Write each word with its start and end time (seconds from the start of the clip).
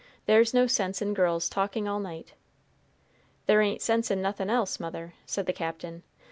"There's 0.25 0.51
no 0.51 0.65
sense 0.65 0.99
in 0.99 1.13
girls 1.13 1.47
talking 1.47 1.87
all 1.87 1.99
night." 1.99 2.33
"There 3.45 3.61
ain't 3.61 3.83
sense 3.83 4.09
in 4.09 4.19
nothin' 4.19 4.49
else, 4.49 4.79
mother," 4.79 5.13
said 5.27 5.45
the 5.45 5.53
Captain. 5.53 6.01